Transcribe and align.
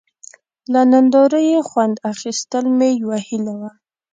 له 0.73 0.81
نندارو 0.91 1.39
یې 1.51 1.59
خوند 1.69 1.95
اخیستل 2.11 2.65
مې 2.77 2.89
یوه 3.01 3.17
هیله 3.27 3.53
وه. 3.59 3.71